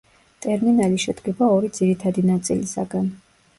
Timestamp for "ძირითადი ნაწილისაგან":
1.77-3.15